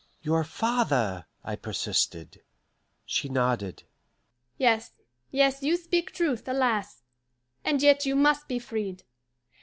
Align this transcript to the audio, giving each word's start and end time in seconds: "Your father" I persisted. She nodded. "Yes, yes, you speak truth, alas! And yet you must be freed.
"Your 0.23 0.43
father" 0.43 1.27
I 1.43 1.55
persisted. 1.55 2.41
She 3.05 3.29
nodded. 3.29 3.83
"Yes, 4.57 4.93
yes, 5.29 5.61
you 5.61 5.77
speak 5.77 6.11
truth, 6.11 6.47
alas! 6.47 7.03
And 7.63 7.83
yet 7.83 8.03
you 8.07 8.15
must 8.15 8.47
be 8.47 8.57
freed. 8.57 9.03